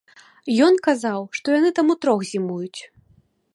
[0.67, 2.81] Ён казаў, што яны там утрох зімуюць.